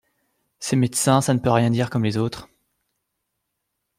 Ces 0.57 0.75
médecins, 0.75 1.21
ça 1.21 1.31
ne 1.35 1.37
peut 1.37 1.51
rien 1.51 1.69
dire 1.69 1.91
comme 1.91 2.03
les 2.03 2.17
autres… 2.17 2.49